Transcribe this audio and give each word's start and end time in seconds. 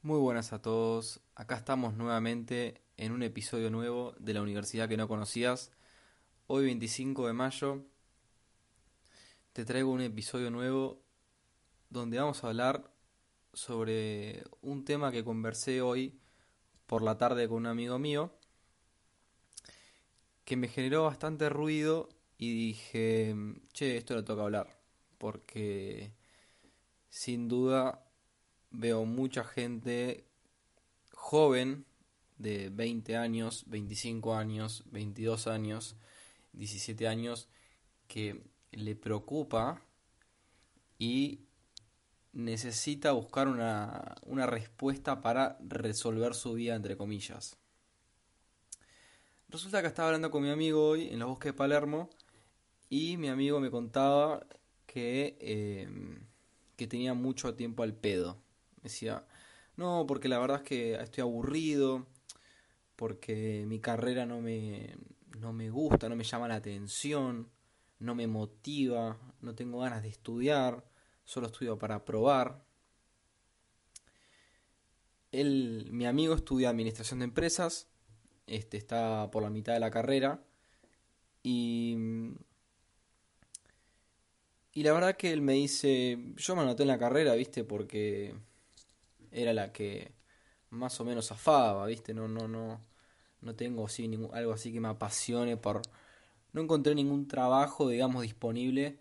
Muy 0.00 0.20
buenas 0.20 0.52
a 0.52 0.62
todos, 0.62 1.20
acá 1.34 1.56
estamos 1.56 1.94
nuevamente 1.94 2.80
en 2.96 3.10
un 3.10 3.24
episodio 3.24 3.68
nuevo 3.68 4.14
de 4.20 4.32
la 4.32 4.42
universidad 4.42 4.88
que 4.88 4.96
no 4.96 5.08
conocías. 5.08 5.72
Hoy 6.46 6.66
25 6.66 7.26
de 7.26 7.32
mayo 7.32 7.84
te 9.52 9.64
traigo 9.64 9.90
un 9.90 10.00
episodio 10.00 10.52
nuevo 10.52 11.02
donde 11.90 12.16
vamos 12.16 12.44
a 12.44 12.46
hablar 12.46 12.92
sobre 13.52 14.44
un 14.62 14.84
tema 14.84 15.10
que 15.10 15.24
conversé 15.24 15.82
hoy 15.82 16.20
por 16.86 17.02
la 17.02 17.18
tarde 17.18 17.48
con 17.48 17.56
un 17.56 17.66
amigo 17.66 17.98
mío 17.98 18.32
que 20.44 20.56
me 20.56 20.68
generó 20.68 21.02
bastante 21.02 21.48
ruido 21.48 22.08
y 22.38 22.54
dije, 22.54 23.34
che, 23.72 23.96
esto 23.96 24.14
lo 24.14 24.22
toca 24.22 24.44
hablar 24.44 24.78
porque 25.18 26.12
sin 27.08 27.48
duda 27.48 28.07
veo 28.78 29.04
mucha 29.04 29.42
gente 29.42 30.24
joven 31.12 31.84
de 32.38 32.70
20 32.70 33.16
años, 33.16 33.64
25 33.66 34.36
años, 34.36 34.84
22 34.92 35.48
años, 35.48 35.96
17 36.52 37.08
años, 37.08 37.48
que 38.06 38.40
le 38.70 38.94
preocupa 38.94 39.82
y 40.96 41.40
necesita 42.32 43.10
buscar 43.10 43.48
una, 43.48 44.14
una 44.22 44.46
respuesta 44.46 45.22
para 45.22 45.58
resolver 45.60 46.34
su 46.34 46.52
vida, 46.52 46.76
entre 46.76 46.96
comillas. 46.96 47.58
Resulta 49.48 49.80
que 49.82 49.88
estaba 49.88 50.08
hablando 50.08 50.30
con 50.30 50.44
mi 50.44 50.50
amigo 50.50 50.90
hoy 50.90 51.08
en 51.08 51.18
los 51.18 51.28
bosques 51.28 51.52
de 51.52 51.58
Palermo 51.58 52.10
y 52.88 53.16
mi 53.16 53.28
amigo 53.28 53.58
me 53.58 53.72
contaba 53.72 54.46
que, 54.86 55.36
eh, 55.40 55.88
que 56.76 56.86
tenía 56.86 57.14
mucho 57.14 57.54
tiempo 57.54 57.82
al 57.82 57.94
pedo 57.94 58.47
decía, 58.82 59.24
no, 59.76 60.04
porque 60.06 60.28
la 60.28 60.38
verdad 60.38 60.58
es 60.58 60.62
que 60.62 60.94
estoy 60.94 61.22
aburrido, 61.22 62.06
porque 62.96 63.64
mi 63.66 63.80
carrera 63.80 64.26
no 64.26 64.40
me, 64.40 64.96
no 65.38 65.52
me 65.52 65.70
gusta, 65.70 66.08
no 66.08 66.16
me 66.16 66.24
llama 66.24 66.48
la 66.48 66.56
atención, 66.56 67.48
no 67.98 68.14
me 68.14 68.26
motiva, 68.26 69.18
no 69.40 69.54
tengo 69.54 69.80
ganas 69.80 70.02
de 70.02 70.08
estudiar, 70.08 70.84
solo 71.24 71.46
estudio 71.48 71.78
para 71.78 72.04
probar. 72.04 72.64
Él, 75.30 75.88
mi 75.92 76.06
amigo 76.06 76.34
estudia 76.34 76.70
administración 76.70 77.20
de 77.20 77.26
empresas, 77.26 77.88
este 78.46 78.78
está 78.78 79.30
por 79.30 79.42
la 79.42 79.50
mitad 79.50 79.74
de 79.74 79.80
la 79.80 79.90
carrera 79.90 80.42
y 81.42 81.96
y 84.78 84.84
la 84.84 84.92
verdad 84.92 85.16
que 85.16 85.32
él 85.32 85.42
me 85.42 85.54
dice, 85.54 86.18
yo 86.36 86.54
me 86.54 86.62
anoté 86.62 86.84
en 86.84 86.88
la 86.88 87.00
carrera, 87.00 87.34
¿viste? 87.34 87.64
Porque 87.64 88.32
era 89.32 89.52
la 89.52 89.72
que 89.72 90.12
más 90.70 91.00
o 91.00 91.04
menos 91.04 91.32
afaba, 91.32 91.86
¿viste? 91.86 92.14
No, 92.14 92.28
no, 92.28 92.48
no, 92.48 92.80
no 93.40 93.54
tengo 93.54 93.86
así 93.86 94.10
algo 94.32 94.52
así 94.52 94.72
que 94.72 94.80
me 94.80 94.88
apasione 94.88 95.56
por... 95.56 95.82
No 96.52 96.62
encontré 96.62 96.94
ningún 96.94 97.28
trabajo, 97.28 97.88
digamos, 97.88 98.22
disponible 98.22 98.98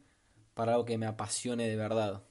para 0.54 0.74
algo 0.74 0.86
que 0.86 0.98
me 0.98 1.06
apasione 1.06 1.68
de 1.68 1.76
verdad. 1.76 2.24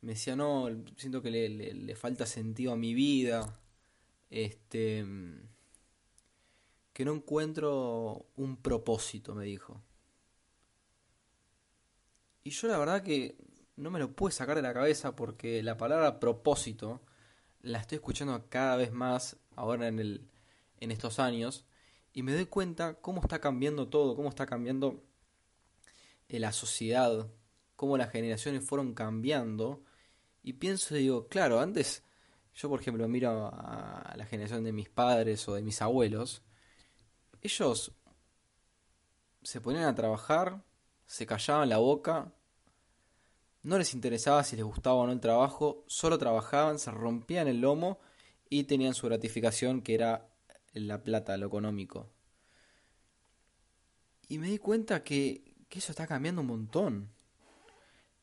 Me 0.00 0.12
decía, 0.12 0.36
no, 0.36 0.68
siento 0.96 1.22
que 1.22 1.30
le, 1.30 1.48
le, 1.48 1.96
falta 1.96 2.26
sentido 2.26 2.72
a 2.72 2.76
mi 2.76 2.94
vida. 2.94 3.58
Este... 4.30 5.04
Que 6.92 7.04
no 7.04 7.14
encuentro 7.14 8.26
un 8.36 8.56
propósito, 8.56 9.34
me 9.34 9.44
dijo. 9.44 9.80
Y 12.42 12.50
yo 12.50 12.66
la 12.66 12.78
verdad 12.78 13.02
que 13.02 13.36
no 13.78 13.90
me 13.90 14.00
lo 14.00 14.12
pude 14.12 14.32
sacar 14.32 14.56
de 14.56 14.62
la 14.62 14.74
cabeza 14.74 15.14
porque 15.14 15.62
la 15.62 15.76
palabra 15.76 16.18
propósito 16.18 17.00
la 17.62 17.78
estoy 17.78 17.96
escuchando 17.96 18.44
cada 18.48 18.76
vez 18.76 18.92
más 18.92 19.36
ahora 19.54 19.86
en, 19.86 20.00
el, 20.00 20.28
en 20.80 20.90
estos 20.90 21.18
años 21.18 21.64
y 22.12 22.22
me 22.22 22.32
doy 22.32 22.46
cuenta 22.46 22.94
cómo 22.94 23.20
está 23.20 23.40
cambiando 23.40 23.88
todo, 23.88 24.16
cómo 24.16 24.28
está 24.28 24.46
cambiando 24.46 25.04
eh, 26.28 26.40
la 26.40 26.52
sociedad, 26.52 27.28
cómo 27.76 27.96
las 27.96 28.10
generaciones 28.10 28.64
fueron 28.64 28.94
cambiando 28.94 29.84
y 30.42 30.54
pienso 30.54 30.96
y 30.96 31.02
digo, 31.02 31.28
claro, 31.28 31.60
antes 31.60 32.02
yo 32.54 32.68
por 32.68 32.80
ejemplo 32.80 33.06
miro 33.06 33.46
a 33.52 34.14
la 34.16 34.26
generación 34.26 34.64
de 34.64 34.72
mis 34.72 34.88
padres 34.88 35.46
o 35.48 35.54
de 35.54 35.62
mis 35.62 35.80
abuelos, 35.80 36.42
ellos 37.40 37.92
se 39.42 39.60
ponían 39.60 39.84
a 39.84 39.94
trabajar, 39.94 40.64
se 41.06 41.26
callaban 41.26 41.68
la 41.68 41.78
boca 41.78 42.32
no 43.62 43.78
les 43.78 43.94
interesaba 43.94 44.44
si 44.44 44.56
les 44.56 44.64
gustaba 44.64 44.96
o 44.96 45.06
no 45.06 45.12
el 45.12 45.20
trabajo, 45.20 45.84
solo 45.86 46.18
trabajaban, 46.18 46.78
se 46.78 46.90
rompían 46.90 47.48
el 47.48 47.60
lomo 47.60 47.98
y 48.48 48.64
tenían 48.64 48.94
su 48.94 49.06
gratificación 49.06 49.82
que 49.82 49.94
era 49.94 50.28
la 50.72 51.02
plata, 51.02 51.36
lo 51.36 51.46
económico. 51.46 52.10
Y 54.28 54.38
me 54.38 54.48
di 54.48 54.58
cuenta 54.58 55.02
que, 55.02 55.56
eso 55.70 55.92
está 55.92 56.06
cambiando 56.06 56.42
un 56.42 56.48
montón. 56.48 57.10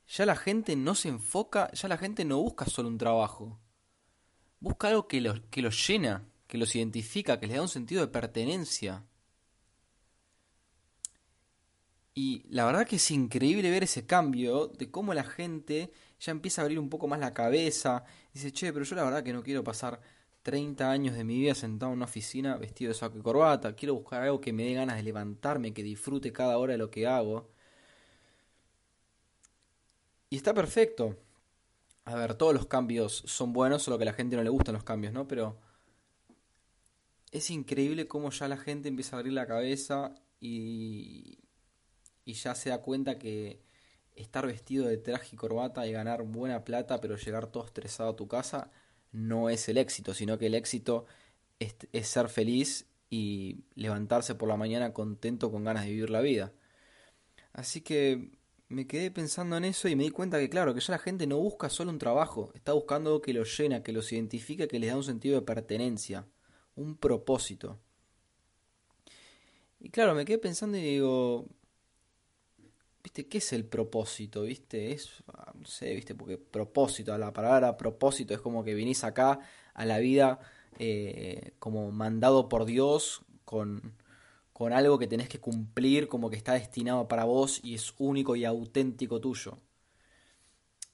Ya 0.07 0.25
la 0.25 0.35
gente 0.35 0.75
no 0.75 0.93
se 0.93 1.09
enfoca, 1.09 1.71
ya 1.71 1.87
la 1.87 1.97
gente 1.97 2.25
no 2.25 2.41
busca 2.41 2.65
solo 2.65 2.89
un 2.89 2.97
trabajo. 2.97 3.59
Busca 4.59 4.89
algo 4.89 5.07
que 5.07 5.21
los, 5.21 5.41
que 5.49 5.61
los 5.61 5.87
llena, 5.87 6.27
que 6.47 6.57
los 6.57 6.75
identifica, 6.75 7.39
que 7.39 7.47
les 7.47 7.55
da 7.55 7.61
un 7.61 7.67
sentido 7.69 8.01
de 8.01 8.11
pertenencia. 8.11 9.03
Y 12.15 12.45
la 12.49 12.65
verdad 12.65 12.87
que 12.87 12.95
es 12.95 13.11
increíble 13.11 13.69
ver 13.69 13.83
ese 13.83 14.05
cambio 14.05 14.67
de 14.67 14.89
cómo 14.89 15.13
la 15.13 15.25
gente 15.25 15.91
ya 16.19 16.31
empieza 16.31 16.61
a 16.61 16.63
abrir 16.63 16.79
un 16.79 16.89
poco 16.89 17.07
más 17.07 17.19
la 17.19 17.33
cabeza. 17.33 18.05
Dice, 18.33 18.53
che, 18.53 18.71
pero 18.71 18.85
yo 18.85 18.95
la 18.95 19.03
verdad 19.03 19.23
que 19.23 19.33
no 19.33 19.43
quiero 19.43 19.65
pasar 19.65 19.99
30 20.43 20.89
años 20.89 21.15
de 21.15 21.25
mi 21.25 21.37
vida 21.39 21.55
sentado 21.55 21.91
en 21.91 21.97
una 21.97 22.05
oficina 22.05 22.57
vestido 22.57 22.89
de 22.89 22.95
saco 22.95 23.17
y 23.17 23.21
corbata. 23.21 23.75
Quiero 23.75 23.95
buscar 23.95 24.23
algo 24.23 24.39
que 24.39 24.53
me 24.53 24.63
dé 24.63 24.73
ganas 24.75 24.95
de 24.95 25.03
levantarme, 25.03 25.73
que 25.73 25.83
disfrute 25.83 26.31
cada 26.31 26.57
hora 26.57 26.73
de 26.73 26.77
lo 26.79 26.89
que 26.89 27.05
hago. 27.05 27.49
Y 30.29 30.37
está 30.37 30.53
perfecto. 30.53 31.17
A 32.05 32.15
ver, 32.15 32.35
todos 32.35 32.53
los 32.53 32.67
cambios 32.67 33.23
son 33.25 33.51
buenos, 33.53 33.83
solo 33.83 33.97
que 33.97 34.03
a 34.03 34.05
la 34.05 34.13
gente 34.13 34.35
no 34.37 34.43
le 34.43 34.49
gustan 34.49 34.75
los 34.75 34.83
cambios, 34.83 35.13
¿no? 35.13 35.27
Pero 35.27 35.57
es 37.31 37.49
increíble 37.49 38.07
cómo 38.07 38.29
ya 38.31 38.47
la 38.47 38.57
gente 38.57 38.87
empieza 38.87 39.15
a 39.15 39.19
abrir 39.19 39.33
la 39.33 39.47
cabeza 39.47 40.13
y, 40.39 41.39
y 42.25 42.33
ya 42.33 42.55
se 42.55 42.69
da 42.69 42.81
cuenta 42.81 43.17
que 43.17 43.61
estar 44.15 44.47
vestido 44.47 44.87
de 44.87 44.97
traje 44.97 45.35
y 45.35 45.37
corbata 45.37 45.85
y 45.87 45.91
ganar 45.91 46.23
buena 46.23 46.63
plata 46.63 46.99
pero 47.01 47.17
llegar 47.17 47.47
todo 47.47 47.65
estresado 47.65 48.09
a 48.11 48.15
tu 48.15 48.27
casa 48.27 48.71
no 49.11 49.49
es 49.49 49.69
el 49.69 49.77
éxito, 49.77 50.13
sino 50.13 50.37
que 50.37 50.47
el 50.47 50.55
éxito 50.55 51.05
es, 51.59 51.75
ser 52.07 52.29
feliz 52.29 52.87
y 53.09 53.63
levantarse 53.75 54.35
por 54.35 54.49
la 54.49 54.57
mañana 54.57 54.93
contento 54.93 55.51
con 55.51 55.63
ganas 55.63 55.85
de 55.85 55.91
vivir 55.91 56.09
la 56.09 56.21
vida. 56.21 56.51
Así 57.53 57.81
que 57.81 58.31
me 58.67 58.87
quedé 58.87 59.11
pensando 59.11 59.55
en 59.55 59.65
eso 59.65 59.87
y 59.87 59.95
me 59.95 60.03
di 60.03 60.09
cuenta 60.09 60.39
que 60.39 60.49
claro, 60.49 60.73
que 60.73 60.81
ya 60.81 60.91
la 60.91 60.99
gente 60.99 61.27
no 61.27 61.37
busca 61.37 61.69
solo 61.69 61.91
un 61.91 61.99
trabajo, 61.99 62.51
está 62.55 62.73
buscando 62.73 63.11
algo 63.11 63.21
que 63.21 63.33
los 63.33 63.57
llena, 63.57 63.83
que 63.83 63.93
los 63.93 64.11
identifica, 64.11 64.67
que 64.67 64.79
les 64.79 64.89
da 64.89 64.97
un 64.97 65.03
sentido 65.03 65.39
de 65.39 65.45
pertenencia, 65.45 66.27
un 66.75 66.97
propósito. 66.97 67.79
Y 69.79 69.89
claro, 69.89 70.15
me 70.15 70.25
quedé 70.25 70.39
pensando 70.39 70.77
y 70.77 70.81
digo, 70.81 71.47
¿Viste? 73.05 73.27
¿Qué 73.27 73.37
es 73.37 73.53
el 73.53 73.65
propósito? 73.65 74.41
¿Viste? 74.41 74.91
Es, 74.91 75.23
ah, 75.31 75.53
no 75.53 75.67
sé, 75.67 75.93
¿viste? 75.93 76.15
Porque 76.15 76.39
propósito, 76.39 77.15
la 77.19 77.31
palabra 77.31 77.77
propósito 77.77 78.33
es 78.33 78.41
como 78.41 78.63
que 78.63 78.73
vinís 78.73 79.03
acá 79.03 79.39
a 79.75 79.85
la 79.85 79.99
vida 79.99 80.39
eh, 80.79 81.51
como 81.59 81.91
mandado 81.91 82.49
por 82.49 82.65
Dios 82.65 83.21
con, 83.45 83.93
con 84.53 84.73
algo 84.73 84.97
que 84.97 85.05
tenés 85.05 85.29
que 85.29 85.39
cumplir, 85.39 86.07
como 86.07 86.31
que 86.31 86.35
está 86.35 86.53
destinado 86.53 87.07
para 87.07 87.25
vos 87.25 87.59
y 87.63 87.75
es 87.75 87.93
único 87.99 88.35
y 88.35 88.43
auténtico 88.43 89.21
tuyo. 89.21 89.59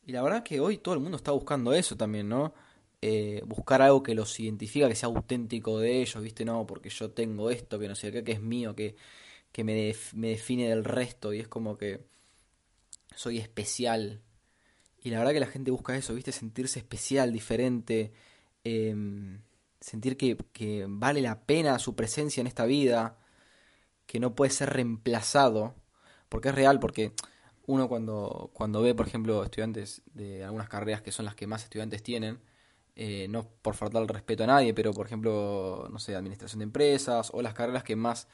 Y 0.05 0.11
la 0.11 0.21
verdad 0.21 0.43
que 0.43 0.59
hoy 0.59 0.79
todo 0.79 0.95
el 0.95 0.99
mundo 0.99 1.15
está 1.15 1.31
buscando 1.31 1.71
eso 1.71 1.95
también, 1.95 2.27
¿no? 2.27 2.53
Eh, 3.01 3.41
buscar 3.45 3.81
algo 3.81 4.03
que 4.03 4.15
los 4.15 4.37
identifica, 4.37 4.89
que 4.89 4.95
sea 4.95 5.07
auténtico 5.07 5.79
de 5.79 6.01
ellos, 6.01 6.21
¿viste? 6.21 6.43
No, 6.43 6.67
porque 6.67 6.89
yo 6.89 7.11
tengo 7.11 7.49
esto, 7.49 7.79
que 7.79 7.87
no 7.87 7.95
sé 7.95 8.11
qué, 8.11 8.21
que 8.21 8.33
es 8.33 8.41
mío, 8.41 8.75
que 8.75 8.97
que 9.51 9.63
me, 9.63 9.93
me 10.13 10.29
define 10.29 10.69
del 10.69 10.83
resto 10.83 11.33
y 11.33 11.39
es 11.39 11.47
como 11.47 11.77
que 11.77 12.05
soy 13.15 13.37
especial. 13.37 14.21
Y 15.03 15.09
la 15.09 15.19
verdad 15.19 15.33
que 15.33 15.39
la 15.39 15.47
gente 15.47 15.71
busca 15.71 15.95
eso, 15.95 16.13
¿viste? 16.13 16.31
Sentirse 16.31 16.79
especial, 16.79 17.31
diferente, 17.33 18.13
em, 18.63 19.41
sentir 19.79 20.17
que, 20.17 20.37
que, 20.53 20.85
vale 20.87 21.21
la 21.21 21.41
pena 21.45 21.79
su 21.79 21.95
presencia 21.95 22.41
en 22.41 22.47
esta 22.47 22.65
vida, 22.65 23.17
que 24.05 24.19
no 24.19 24.35
puede 24.35 24.51
ser 24.51 24.69
reemplazado, 24.71 25.75
porque 26.29 26.49
es 26.49 26.55
real, 26.55 26.79
porque 26.79 27.13
uno 27.67 27.87
cuando, 27.87 28.51
cuando 28.53 28.81
ve, 28.81 28.95
por 28.95 29.07
ejemplo, 29.07 29.43
estudiantes 29.43 30.01
de 30.13 30.43
algunas 30.43 30.69
carreras 30.69 31.01
que 31.01 31.11
son 31.11 31.25
las 31.25 31.35
que 31.35 31.47
más 31.47 31.63
estudiantes 31.63 32.03
tienen, 32.03 32.39
eh, 32.95 33.27
no 33.29 33.47
por 33.61 33.75
faltar 33.75 34.01
el 34.01 34.07
respeto 34.07 34.43
a 34.43 34.47
nadie, 34.47 34.73
pero 34.73 34.93
por 34.93 35.05
ejemplo, 35.05 35.87
no 35.91 35.99
sé, 35.99 36.15
administración 36.15 36.59
de 36.59 36.65
empresas 36.65 37.31
o 37.33 37.41
las 37.41 37.53
carreras 37.53 37.83
que 37.83 37.95
más 37.95 38.27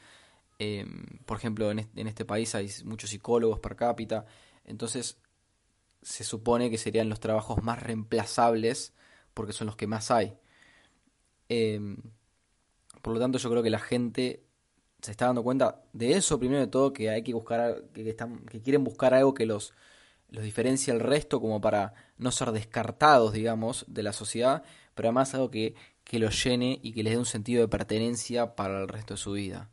Em, 0.58 1.18
por 1.24 1.36
ejemplo, 1.36 1.70
en 1.70 1.78
este, 1.94 2.24
país 2.24 2.54
hay 2.54 2.68
muchos 2.84 3.10
psicólogos 3.10 3.60
per 3.60 3.76
cápita, 3.76 4.26
entonces 4.64 5.18
se 6.02 6.24
supone 6.24 6.70
que 6.70 6.78
serían 6.78 7.08
los 7.08 7.20
trabajos 7.20 7.62
más 7.62 7.82
reemplazables 7.82 8.92
porque 9.34 9.52
son 9.52 9.66
los 9.66 9.76
que 9.76 9.86
más 9.86 10.10
hay. 10.10 10.36
Em, 11.48 11.96
por 13.02 13.14
lo 13.14 13.20
tanto, 13.20 13.38
yo 13.38 13.50
creo 13.50 13.62
que 13.62 13.70
la 13.70 13.78
gente 13.78 14.42
se 15.00 15.12
está 15.12 15.26
dando 15.26 15.44
cuenta 15.44 15.82
de 15.92 16.14
eso, 16.14 16.38
primero 16.38 16.60
de 16.60 16.66
todo, 16.66 16.92
que 16.92 17.10
hay 17.10 17.22
que 17.22 17.34
buscar, 17.34 17.84
que, 17.92 18.16
quieren 18.62 18.84
buscar 18.84 19.14
algo 19.14 19.34
que 19.34 19.46
los, 19.46 19.74
los 20.30 20.44
diferencie 20.44 20.92
al 20.92 21.00
resto, 21.00 21.40
como 21.40 21.60
para 21.60 21.94
no 22.18 22.32
ser 22.32 22.52
descartados, 22.52 23.32
digamos, 23.32 23.84
de 23.88 24.02
la 24.02 24.12
sociedad, 24.12 24.64
pero 24.94 25.08
además 25.08 25.34
algo 25.34 25.50
que, 25.50 25.74
que 26.04 26.18
los 26.18 26.42
llene 26.44 26.80
y 26.82 26.92
que 26.92 27.02
les 27.04 27.12
dé 27.12 27.18
un 27.18 27.26
sentido 27.26 27.62
de 27.62 27.68
pertenencia 27.68 28.56
para 28.56 28.80
el 28.80 28.88
resto 28.88 29.14
de 29.14 29.18
su 29.18 29.32
vida. 29.32 29.70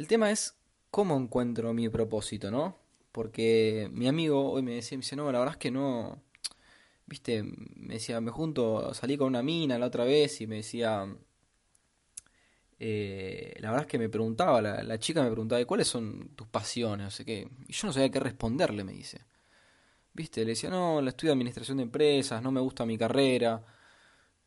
El 0.00 0.08
tema 0.08 0.30
es 0.30 0.56
cómo 0.90 1.14
encuentro 1.14 1.74
mi 1.74 1.90
propósito, 1.90 2.50
¿no? 2.50 2.74
Porque 3.12 3.90
mi 3.92 4.08
amigo 4.08 4.50
hoy 4.50 4.62
me 4.62 4.76
decía, 4.76 4.96
me 4.96 5.02
dice, 5.02 5.14
no, 5.14 5.30
la 5.30 5.40
verdad 5.40 5.56
es 5.56 5.58
que 5.58 5.70
no, 5.70 6.22
viste, 7.04 7.42
me 7.42 7.94
decía, 7.96 8.18
me 8.22 8.30
junto, 8.30 8.94
salí 8.94 9.18
con 9.18 9.26
una 9.26 9.42
mina 9.42 9.78
la 9.78 9.84
otra 9.84 10.04
vez 10.04 10.40
y 10.40 10.46
me 10.46 10.56
decía, 10.56 11.06
eh, 12.78 13.54
la 13.60 13.72
verdad 13.72 13.84
es 13.84 13.90
que 13.90 13.98
me 13.98 14.08
preguntaba, 14.08 14.62
la, 14.62 14.98
chica 14.98 15.22
me 15.22 15.30
preguntaba, 15.30 15.62
¿cuáles 15.66 15.88
son 15.88 16.30
tus 16.34 16.48
pasiones? 16.48 17.04
No 17.04 17.10
sé 17.10 17.26
qué. 17.26 17.46
Y 17.68 17.72
yo 17.74 17.88
no 17.88 17.92
sabía 17.92 18.10
qué 18.10 18.20
responderle, 18.20 18.84
me 18.84 18.92
dice. 18.92 19.20
¿Viste? 20.14 20.40
Le 20.46 20.52
decía, 20.52 20.70
no, 20.70 21.02
la 21.02 21.10
estudio 21.10 21.34
administración 21.34 21.76
de 21.76 21.82
empresas, 21.82 22.42
no 22.42 22.50
me 22.50 22.60
gusta 22.60 22.86
mi 22.86 22.96
carrera. 22.96 23.62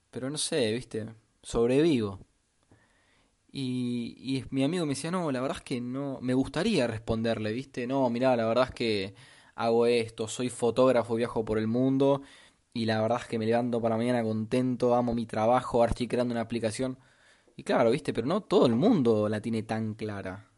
Pero 0.10 0.32
no 0.32 0.38
sé, 0.40 0.72
¿viste? 0.72 1.14
Sobrevivo. 1.44 2.32
Y, 3.54 4.16
y 4.18 4.46
mi 4.50 4.64
amigo 4.64 4.86
me 4.86 4.96
decía, 4.96 5.12
no, 5.12 5.32
la 5.32 5.40
verdad 5.40 5.58
es 5.58 5.64
que 5.64 5.80
no, 5.80 6.20
me 6.22 6.34
gustaría 6.34 6.88
responderle, 6.88 7.54
¿viste? 7.54 7.88
No, 7.88 8.10
mirá, 8.10 8.36
la 8.36 8.48
verdad 8.48 8.66
es 8.70 8.76
que 8.76 9.16
hago 9.56 9.86
esto, 9.86 10.28
soy 10.28 10.50
fotógrafo, 10.50 11.16
viajo 11.16 11.46
por 11.46 11.60
el 11.60 11.68
mundo 11.68 12.24
y 12.74 12.86
la 12.86 13.02
verdad 13.02 13.20
es 13.22 13.28
que 13.28 13.38
me 13.38 13.46
levanto 13.46 13.80
para 13.82 13.98
mañana 13.98 14.24
contento, 14.24 14.96
amo 14.96 15.14
mi 15.14 15.28
trabajo, 15.28 15.80
ahora 15.80 15.92
estoy 15.92 16.08
creando 16.08 16.34
una 16.34 16.42
aplicación. 16.42 16.98
Y 17.56 17.64
claro, 17.64 17.92
viste, 17.92 18.14
pero 18.14 18.28
no 18.28 18.42
todo 18.42 18.66
el 18.66 18.76
mundo 18.76 19.30
la 19.30 19.42
tiene 19.42 19.64
tan 19.64 19.94
clara. 19.94 20.50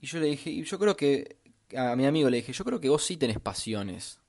Y 0.00 0.06
yo 0.06 0.20
le 0.20 0.26
dije, 0.26 0.50
y 0.50 0.64
yo 0.64 0.78
creo 0.78 0.96
que, 0.96 1.38
a 1.76 1.96
mi 1.96 2.06
amigo 2.06 2.28
le 2.30 2.38
dije, 2.38 2.52
yo 2.52 2.64
creo 2.64 2.80
que 2.80 2.88
vos 2.90 3.04
sí 3.04 3.16
tenés 3.16 3.40
pasiones. 3.40 4.19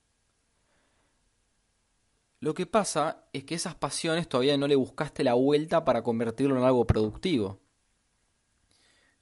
Lo 2.41 2.55
que 2.55 2.65
pasa 2.65 3.27
es 3.33 3.43
que 3.43 3.53
esas 3.53 3.75
pasiones 3.75 4.27
todavía 4.27 4.57
no 4.57 4.67
le 4.67 4.75
buscaste 4.75 5.23
la 5.23 5.35
vuelta 5.35 5.85
para 5.85 6.01
convertirlo 6.01 6.57
en 6.57 6.63
algo 6.63 6.85
productivo. 6.87 7.61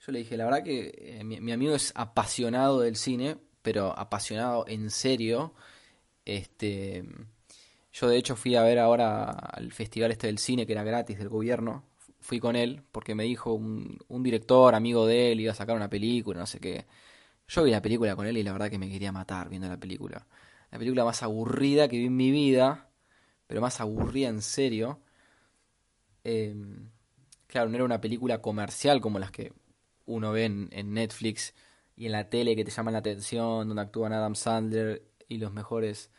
Yo 0.04 0.12
le 0.12 0.20
dije, 0.20 0.38
la 0.38 0.46
verdad 0.46 0.64
que 0.64 0.94
eh, 0.96 1.22
mi, 1.22 1.38
mi, 1.38 1.52
amigo 1.52 1.74
es 1.74 1.92
apasionado 1.94 2.80
del 2.80 2.96
cine, 2.96 3.36
pero 3.60 3.96
apasionado 3.96 4.64
en 4.66 4.90
serio. 4.90 5.54
Este, 6.24 7.04
yo 7.92 8.08
de 8.08 8.16
hecho 8.16 8.36
fui 8.36 8.56
a 8.56 8.62
ver 8.62 8.78
ahora 8.78 9.24
al 9.28 9.70
festival 9.70 10.10
este 10.12 10.26
del 10.26 10.38
cine 10.38 10.66
que 10.66 10.72
era 10.72 10.82
gratis 10.82 11.18
del 11.18 11.28
gobierno. 11.28 11.84
Fui 12.20 12.40
con 12.40 12.56
él 12.56 12.82
porque 12.90 13.14
me 13.14 13.24
dijo 13.24 13.52
un 13.52 14.22
director, 14.22 14.74
amigo 14.74 15.06
de 15.06 15.32
él, 15.32 15.40
iba 15.40 15.52
a 15.52 15.54
sacar 15.54 15.76
una 15.76 15.90
película, 15.90 16.40
no 16.40 16.46
sé 16.46 16.58
qué. 16.58 16.86
Yo 17.48 17.64
vi 17.64 17.70
la 17.70 17.82
película 17.82 18.16
con 18.16 18.26
él 18.26 18.38
y 18.38 18.42
la 18.42 18.52
verdad 18.52 18.70
que 18.70 18.78
me 18.78 18.88
quería 18.88 19.12
matar 19.12 19.50
viendo 19.50 19.68
la 19.68 19.76
película. 19.76 20.26
La 20.70 20.78
película 20.78 21.04
más 21.04 21.22
aburrida 21.22 21.88
que 21.88 21.98
vi 21.98 22.06
en 22.06 22.16
mi 22.16 22.30
vida, 22.30 22.89
pero 23.50 23.60
más 23.60 23.80
aburrida 23.80 24.28
en 24.28 24.42
serio. 24.42 25.00
Em, 26.22 26.88
claro, 27.48 27.68
no 27.68 27.74
era 27.74 27.84
una 27.84 28.00
película 28.00 28.40
comercial 28.40 29.00
como 29.00 29.18
las 29.18 29.32
que 29.32 29.52
uno 30.06 30.30
ve 30.30 30.44
en, 30.44 30.94
Netflix 30.94 31.52
y 31.96 32.06
en 32.06 32.12
la 32.12 32.30
tele 32.30 32.54
que 32.54 32.64
te 32.64 32.70
llaman 32.70 32.92
la 32.92 33.00
atención, 33.00 33.66
donde 33.66 33.82
actúan 33.82 34.12
Adam 34.12 34.36
Sandler 34.36 35.02
y 35.26 35.38
los 35.38 35.52
mejores 35.52 36.12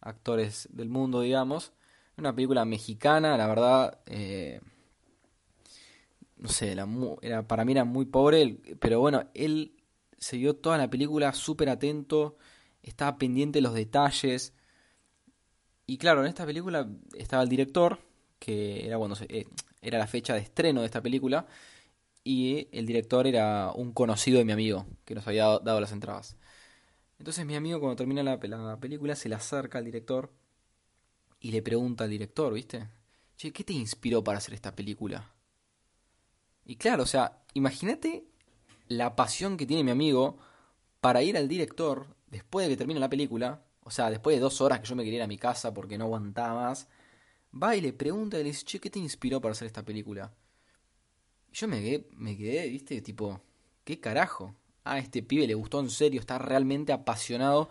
actores 0.00 0.66
del 0.72 0.88
mundo, 0.88 1.20
digamos. 1.20 1.74
Una 2.16 2.34
película 2.34 2.64
mexicana, 2.64 3.36
la 3.36 3.46
verdad, 3.48 4.00
eh, 4.06 4.62
no 6.38 6.48
sé, 6.48 6.74
era, 7.20 7.46
para 7.46 7.66
mí 7.66 7.72
era 7.72 7.84
muy 7.84 8.06
pobre, 8.06 8.60
pero 8.80 8.98
bueno, 9.00 9.24
él 9.34 9.74
se 10.16 10.38
vio 10.38 10.56
toda 10.56 10.78
la 10.78 10.88
película 10.88 11.34
súper 11.34 11.68
atento, 11.68 12.38
estaba 12.82 13.18
pendiente 13.18 13.58
de 13.58 13.62
los 13.62 13.74
detalles. 13.74 14.54
Y 15.90 15.96
claro, 15.96 16.20
en 16.20 16.26
esta 16.26 16.44
película 16.44 16.86
estaba 17.16 17.42
el 17.42 17.48
director, 17.48 17.98
que 18.38 18.86
era 18.86 18.98
cuando 18.98 19.16
eh, 19.26 19.46
era 19.80 19.96
la 19.96 20.06
fecha 20.06 20.34
de 20.34 20.40
estreno 20.40 20.80
de 20.80 20.86
esta 20.86 21.00
película, 21.00 21.46
y 22.22 22.68
el 22.72 22.84
director 22.84 23.26
era 23.26 23.72
un 23.72 23.94
conocido 23.94 24.36
de 24.36 24.44
mi 24.44 24.52
amigo, 24.52 24.86
que 25.06 25.14
nos 25.14 25.26
había 25.26 25.44
dado 25.44 25.80
las 25.80 25.92
entradas. 25.92 26.36
Entonces 27.18 27.46
mi 27.46 27.56
amigo 27.56 27.80
cuando 27.80 27.96
termina 27.96 28.22
la, 28.22 28.38
película 28.78 29.16
se 29.16 29.30
le 29.30 29.36
acerca 29.36 29.78
al 29.78 29.86
director 29.86 30.30
y 31.40 31.52
le 31.52 31.62
pregunta 31.62 32.04
al 32.04 32.10
director, 32.10 32.52
¿viste? 32.52 32.86
Che, 33.38 33.50
¿qué 33.50 33.64
te 33.64 33.72
inspiró 33.72 34.22
para 34.22 34.36
hacer 34.36 34.52
esta 34.52 34.76
película? 34.76 35.32
Y 36.66 36.76
claro, 36.76 37.04
o 37.04 37.06
sea, 37.06 37.40
imagínate 37.54 38.26
la 38.88 39.16
pasión 39.16 39.56
que 39.56 39.64
tiene 39.64 39.84
mi 39.84 39.90
amigo 39.90 40.36
para 41.00 41.22
ir 41.22 41.38
al 41.38 41.48
director 41.48 42.14
después 42.26 42.66
de 42.66 42.74
que 42.74 42.76
termine 42.76 43.00
la 43.00 43.08
película, 43.08 43.62
o 43.88 43.90
sea, 43.90 44.10
después 44.10 44.36
de 44.36 44.40
dos 44.40 44.60
horas 44.60 44.80
que 44.80 44.86
yo 44.86 44.94
me 44.96 45.02
quería 45.02 45.18
ir 45.18 45.22
a 45.22 45.26
mi 45.26 45.38
casa 45.38 45.72
porque 45.72 45.96
no 45.96 46.04
aguantaba 46.04 46.68
más, 46.68 46.88
va 47.50 47.74
y 47.74 47.80
le 47.80 47.92
pregunta 47.94 48.38
y 48.38 48.42
le 48.44 48.50
dice, 48.50 48.64
che, 48.64 48.80
¿qué 48.80 48.90
te 48.90 48.98
inspiró 48.98 49.40
para 49.40 49.52
hacer 49.52 49.66
esta 49.66 49.84
película? 49.84 50.32
Y 51.50 51.56
yo 51.56 51.68
me 51.68 51.80
quedé, 51.80 52.08
me 52.12 52.36
quedé, 52.36 52.68
viste, 52.68 53.00
tipo, 53.02 53.40
¿qué 53.84 53.98
carajo? 54.00 54.54
a 54.88 54.98
este 54.98 55.22
pibe 55.22 55.46
le 55.46 55.54
gustó 55.54 55.80
en 55.80 55.90
serio, 55.90 56.20
está 56.20 56.38
realmente 56.38 56.92
apasionado 56.92 57.68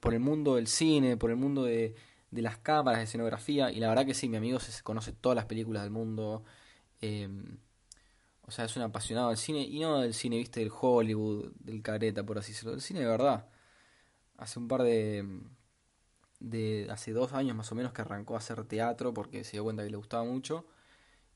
por 0.00 0.14
el 0.14 0.20
mundo 0.20 0.56
del 0.56 0.66
cine, 0.68 1.16
por 1.16 1.30
el 1.30 1.36
mundo 1.36 1.64
de, 1.64 1.94
las 2.30 2.58
cámaras, 2.58 3.00
de 3.00 3.04
escenografía, 3.04 3.72
y 3.72 3.80
la 3.80 3.88
verdad 3.88 4.06
que 4.06 4.14
sí, 4.14 4.28
mi 4.28 4.36
amigo 4.36 4.60
se 4.60 4.82
conoce 4.82 5.12
todas 5.12 5.36
las 5.36 5.46
películas 5.46 5.82
del 5.82 5.90
mundo. 5.90 6.44
Em, 7.00 7.58
o 8.42 8.50
sea, 8.50 8.64
es 8.66 8.76
un 8.76 8.82
apasionado 8.82 9.28
del 9.28 9.38
cine, 9.38 9.62
y 9.62 9.80
no 9.80 10.00
del 10.00 10.14
cine, 10.14 10.38
viste, 10.38 10.60
del 10.60 10.70
Hollywood, 10.72 11.52
del 11.60 11.82
careta, 11.82 12.24
por 12.24 12.38
así 12.38 12.52
decirlo, 12.52 12.72
del 12.72 12.80
cine 12.82 13.00
de 13.00 13.06
verdad. 13.06 13.46
Hace 14.38 14.58
un 14.58 14.68
par 14.68 14.82
de, 14.82 15.24
de. 16.40 16.88
hace 16.90 17.12
dos 17.12 17.32
años 17.32 17.56
más 17.56 17.70
o 17.72 17.74
menos 17.74 17.92
que 17.92 18.02
arrancó 18.02 18.34
a 18.34 18.38
hacer 18.38 18.64
teatro 18.64 19.14
porque 19.14 19.44
se 19.44 19.52
dio 19.52 19.64
cuenta 19.64 19.84
que 19.84 19.90
le 19.90 19.96
gustaba 19.96 20.24
mucho. 20.24 20.66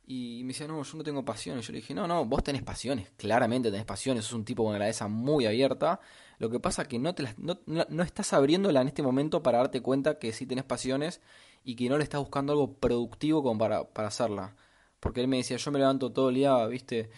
Y 0.04 0.42
me 0.44 0.48
decía, 0.48 0.66
no, 0.66 0.82
yo 0.82 0.98
no 0.98 1.04
tengo 1.04 1.24
pasiones. 1.24 1.66
Yo 1.66 1.72
le 1.72 1.78
dije, 1.80 1.94
no, 1.94 2.06
no, 2.08 2.24
vos 2.24 2.42
tenés 2.42 2.62
pasiones, 2.62 3.10
claramente 3.16 3.70
tenés 3.70 3.86
pasiones, 3.86 4.24
sos 4.24 4.34
un 4.34 4.44
tipo 4.44 4.64
con 4.64 4.72
la 4.72 4.78
cabeza 4.80 5.08
muy 5.08 5.46
abierta. 5.46 6.00
Lo 6.38 6.50
que 6.50 6.58
pasa 6.60 6.86
que 6.88 6.98
no, 6.98 7.14
te 7.14 7.24
no, 7.38 7.58
no, 7.66 8.02
estás 8.02 8.32
abriéndola 8.32 8.80
en 8.82 8.88
este 8.88 9.02
momento 9.02 9.42
para 9.42 9.58
darte 9.58 9.80
cuenta 9.80 10.18
que 10.18 10.32
sí 10.32 10.46
tenés 10.46 10.64
pasiones 10.64 11.20
y 11.64 11.76
que 11.76 11.88
no 11.88 11.98
le 11.98 12.04
estás 12.04 12.20
buscando 12.20 12.52
algo 12.52 12.74
productivo 12.74 13.42
como 13.42 13.58
para, 13.58 13.84
para 13.84 14.08
hacerla. 14.08 14.56
Porque 15.00 15.20
él 15.20 15.28
me 15.28 15.38
decía, 15.38 15.56
yo 15.56 15.70
me 15.70 15.78
levanto 15.78 16.12
todo 16.12 16.30
el 16.30 16.36
día, 16.36 16.66
viste, 16.66 17.10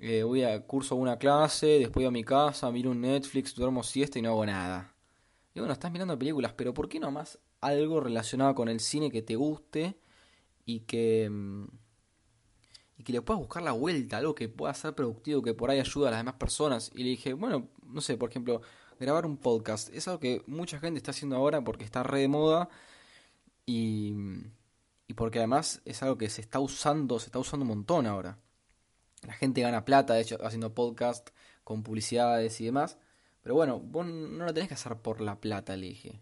eh, 0.00 0.22
voy 0.22 0.42
a 0.44 0.66
curso 0.66 0.96
una 0.96 1.18
clase, 1.18 1.66
después 1.78 1.96
voy 1.96 2.06
a 2.06 2.10
mi 2.10 2.24
casa, 2.24 2.70
miro 2.70 2.90
un 2.90 3.00
Netflix, 3.02 3.54
duermo 3.54 3.82
siesta 3.82 4.18
y 4.18 4.22
no 4.22 4.30
hago 4.30 4.46
nada. 4.46 4.94
Y 5.54 5.60
bueno, 5.60 5.72
estás 5.72 5.90
mirando 5.90 6.18
películas, 6.18 6.52
pero 6.54 6.72
¿por 6.72 6.88
qué 6.88 7.00
no 7.00 7.10
más 7.10 7.38
algo 7.60 8.00
relacionado 8.00 8.54
con 8.54 8.68
el 8.68 8.80
cine 8.80 9.10
que 9.10 9.22
te 9.22 9.36
guste 9.36 9.98
y 10.64 10.80
que 10.80 11.28
mm, 11.28 11.66
y 13.00 13.02
que 13.02 13.14
le 13.14 13.22
puedas 13.22 13.40
buscar 13.40 13.62
la 13.62 13.72
vuelta, 13.72 14.18
algo 14.18 14.34
que 14.34 14.50
pueda 14.50 14.74
ser 14.74 14.94
productivo, 14.94 15.40
que 15.40 15.54
por 15.54 15.70
ahí 15.70 15.80
ayuda 15.80 16.08
a 16.08 16.10
las 16.10 16.20
demás 16.20 16.34
personas. 16.34 16.90
Y 16.94 17.02
le 17.02 17.08
dije, 17.08 17.32
bueno, 17.32 17.70
no 17.82 18.02
sé, 18.02 18.18
por 18.18 18.28
ejemplo, 18.28 18.60
grabar 18.98 19.24
un 19.24 19.38
podcast. 19.38 19.88
Es 19.94 20.06
algo 20.06 20.20
que 20.20 20.42
mucha 20.46 20.78
gente 20.78 20.98
está 20.98 21.10
haciendo 21.12 21.36
ahora 21.36 21.64
porque 21.64 21.82
está 21.82 22.02
re 22.02 22.20
de 22.20 22.28
moda 22.28 22.68
y, 23.64 24.14
y 25.08 25.14
porque 25.14 25.38
además 25.38 25.80
es 25.86 26.02
algo 26.02 26.18
que 26.18 26.28
se 26.28 26.42
está 26.42 26.60
usando, 26.60 27.18
se 27.18 27.26
está 27.26 27.38
usando 27.38 27.64
un 27.64 27.68
montón 27.68 28.06
ahora. 28.06 28.38
La 29.26 29.32
gente 29.32 29.62
gana 29.62 29.86
plata, 29.86 30.12
de 30.12 30.20
hecho, 30.20 30.36
haciendo 30.44 30.74
podcast 30.74 31.30
con 31.64 31.82
publicidades 31.82 32.60
y 32.60 32.66
demás. 32.66 32.98
Pero 33.42 33.54
bueno, 33.54 33.80
vos 33.80 34.06
no 34.06 34.44
lo 34.44 34.52
tenés 34.52 34.68
que 34.68 34.74
hacer 34.74 34.96
por 34.96 35.20
la 35.20 35.40
plata, 35.40 35.76
le 35.76 35.86
dije. 35.86 36.20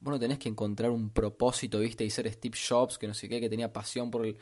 Vos 0.00 0.12
no 0.12 0.18
tenés 0.18 0.38
que 0.38 0.48
encontrar 0.48 0.90
un 0.90 1.10
propósito, 1.10 1.80
viste, 1.80 2.04
y 2.04 2.10
ser 2.10 2.32
Steve 2.32 2.56
Jobs, 2.68 2.98
que 2.98 3.08
no 3.08 3.14
sé 3.14 3.28
qué, 3.28 3.40
que 3.40 3.48
tenía 3.48 3.72
pasión 3.72 4.10
por 4.10 4.26
el, 4.26 4.36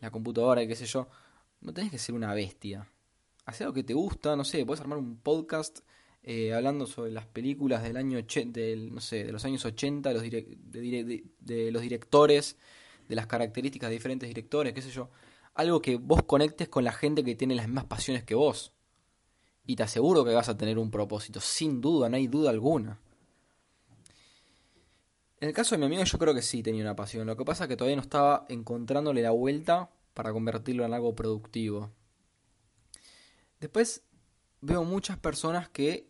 la 0.00 0.10
computadora 0.10 0.62
y 0.62 0.68
qué 0.68 0.76
sé 0.76 0.86
yo. 0.86 1.08
No 1.60 1.72
tenés 1.72 1.90
que 1.90 1.98
ser 1.98 2.14
una 2.14 2.34
bestia. 2.34 2.88
Haz 3.46 3.60
algo 3.60 3.74
que 3.74 3.84
te 3.84 3.94
gusta, 3.94 4.36
no 4.36 4.44
sé, 4.44 4.64
puedes 4.64 4.80
armar 4.80 4.98
un 4.98 5.16
podcast 5.18 5.80
eh, 6.22 6.54
hablando 6.54 6.86
sobre 6.86 7.10
las 7.10 7.26
películas 7.26 7.82
del 7.82 7.98
año 7.98 8.18
del, 8.22 8.94
no 8.94 9.00
sé, 9.00 9.24
de 9.24 9.32
los 9.32 9.44
años 9.44 9.64
80, 9.64 10.08
de 10.08 10.14
los, 10.14 10.22
de, 10.22 11.70
los 11.70 11.82
directores, 11.82 12.56
de 13.06 13.14
las 13.14 13.26
características 13.26 13.90
de 13.90 13.96
diferentes 13.96 14.28
directores, 14.28 14.72
qué 14.72 14.80
sé 14.80 14.90
yo. 14.90 15.10
Algo 15.54 15.82
que 15.82 15.96
vos 15.96 16.22
conectes 16.24 16.68
con 16.68 16.84
la 16.84 16.92
gente 16.92 17.24
que 17.24 17.34
tiene 17.34 17.54
las 17.54 17.66
mismas 17.66 17.84
pasiones 17.84 18.24
que 18.24 18.34
vos. 18.34 18.73
Y 19.66 19.76
te 19.76 19.82
aseguro 19.82 20.24
que 20.24 20.34
vas 20.34 20.48
a 20.48 20.56
tener 20.56 20.78
un 20.78 20.90
propósito, 20.90 21.40
sin 21.40 21.80
duda, 21.80 22.08
no 22.08 22.16
hay 22.16 22.26
duda 22.26 22.50
alguna. 22.50 23.00
En 25.40 25.48
el 25.48 25.54
caso 25.54 25.74
de 25.74 25.78
mi 25.78 25.86
amigo 25.86 26.04
yo 26.04 26.18
creo 26.18 26.34
que 26.34 26.42
sí 26.42 26.62
tenía 26.62 26.82
una 26.82 26.96
pasión. 26.96 27.26
Lo 27.26 27.36
que 27.36 27.44
pasa 27.44 27.64
es 27.64 27.68
que 27.68 27.76
todavía 27.76 27.96
no 27.96 28.02
estaba 28.02 28.46
encontrándole 28.48 29.20
la 29.22 29.30
vuelta 29.30 29.90
para 30.14 30.32
convertirlo 30.32 30.84
en 30.84 30.94
algo 30.94 31.14
productivo. 31.14 31.92
Después 33.60 34.02
veo 34.60 34.84
muchas 34.84 35.18
personas 35.18 35.68
que, 35.68 36.08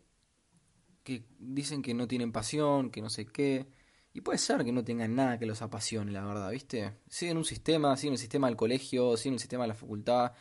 que 1.03 1.25
dicen 1.39 1.83
que 1.83 1.95
no 1.95 2.07
tienen 2.07 2.33
pasión, 2.33 2.91
que 2.91 3.03
no 3.03 3.11
sé 3.11 3.27
qué. 3.27 3.67
Y 4.13 4.21
puede 4.21 4.39
ser 4.39 4.65
que 4.65 4.71
no 4.71 4.85
tengan 4.85 5.17
nada 5.17 5.39
que 5.39 5.47
los 5.47 5.63
apasione, 5.63 6.13
la 6.13 6.25
verdad, 6.25 6.51
¿viste? 6.53 6.99
Siguen 7.09 7.37
un 7.37 7.45
sistema, 7.45 7.97
siguen 7.97 8.13
el 8.15 8.19
sistema 8.19 8.47
del 8.47 8.57
colegio, 8.57 9.17
siguen 9.17 9.35
el 9.35 9.41
sistema 9.41 9.65
de 9.65 9.69
la 9.69 9.75
facultad, 9.75 10.33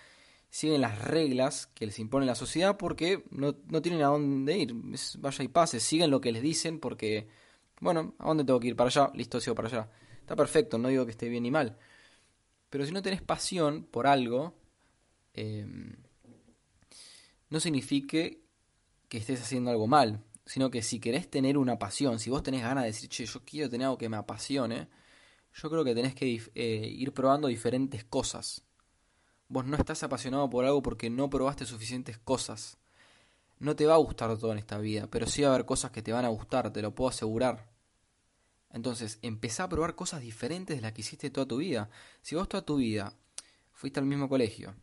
siguen 0.54 0.82
las 0.82 1.00
reglas 1.00 1.66
que 1.74 1.88
les 1.88 1.98
impone 1.98 2.28
la 2.28 2.36
sociedad 2.36 2.78
porque 2.78 3.24
no, 3.32 3.56
no 3.70 3.82
tienen 3.82 4.04
a 4.04 4.10
dónde 4.10 4.56
ir. 4.56 4.76
vaya 5.18 5.44
y 5.44 5.48
pase, 5.48 5.80
siguen 5.80 6.12
lo 6.12 6.22
que 6.22 6.32
les 6.32 6.44
dicen 6.44 6.80
porque, 6.80 7.28
bueno, 7.80 8.14
¿a 8.20 8.28
dónde 8.28 8.44
tengo 8.44 8.60
que 8.60 8.68
ir? 8.68 8.76
Para 8.76 8.90
allá, 8.90 9.12
listo, 9.16 9.42
sigo 9.42 9.56
para 9.56 9.68
allá. 9.68 9.90
Está 10.20 10.36
perfecto, 10.36 10.78
no 10.78 10.90
digo 10.90 11.06
que 11.06 11.12
esté 11.12 11.28
bien 11.28 11.42
ni 11.42 11.50
mal. 11.50 11.76
Pero 12.70 12.86
si 12.86 12.92
no 12.92 13.02
tenés 13.02 13.24
pasión 13.24 13.86
por 13.86 14.06
algo, 14.06 14.54
em, 15.34 15.96
no 17.50 17.60
signifique 17.60 18.44
que 19.10 19.18
estés 19.18 19.42
haciendo 19.42 19.72
algo 19.72 19.88
mal, 19.88 20.24
sino 20.46 20.70
que 20.70 20.84
si 20.84 21.00
querés 21.00 21.32
tener 21.32 21.58
una 21.58 21.80
pasión, 21.80 22.20
si 22.20 22.30
vos 22.30 22.44
tenés 22.44 22.62
ganas 22.62 22.84
de 22.84 22.92
decir, 22.92 23.10
che, 23.10 23.26
yo 23.26 23.44
quiero 23.44 23.72
tener 23.72 23.86
algo 23.86 23.98
que 23.98 24.08
me 24.08 24.18
apasione, 24.18 24.88
yo 25.52 25.70
creo 25.72 25.84
que 25.84 25.96
tenés 25.96 26.14
que 26.14 26.44
eh, 26.54 26.88
ir 26.96 27.12
probando 27.12 27.48
diferentes 27.48 28.04
cosas 28.04 28.64
Vos 29.54 29.68
no 29.68 29.78
estás 29.78 30.02
apasionado 30.02 30.50
por 30.50 30.66
algo 30.66 30.82
porque 30.82 31.12
no 31.12 31.30
probaste 31.30 31.68
suficientes 31.68 32.18
cosas. 32.18 32.80
No 33.60 33.76
te 33.76 33.86
va 33.86 33.94
a 33.94 33.98
gustar 33.98 34.36
todo 34.40 34.52
en 34.52 34.58
esta 34.58 34.80
vida, 34.80 35.06
pero 35.06 35.28
sí 35.28 35.44
va 35.44 35.50
a 35.50 35.54
haber 35.54 35.68
cosas 35.68 35.92
que 35.92 36.02
te 36.02 36.12
van 36.12 36.26
a 36.26 36.30
gustar, 36.30 36.74
te 36.74 36.82
lo 36.82 36.96
puedo 36.96 37.12
asegurar. 37.12 37.70
Entonces, 38.72 39.20
empezá 39.22 39.66
a 39.66 39.70
probar 39.70 39.94
cosas 39.94 40.22
diferentes 40.22 40.76
de 40.76 40.82
las 40.82 40.94
que 40.94 41.02
hiciste 41.02 41.30
toda 41.30 41.46
tu 41.46 41.58
vida. 41.58 41.92
Si 42.24 42.34
vos 42.34 42.50
toda 42.50 42.66
tu 42.66 42.78
vida 42.78 43.14
fuiste 43.72 44.00
al 44.00 44.08
mismo 44.08 44.28
colegio, 44.28 44.74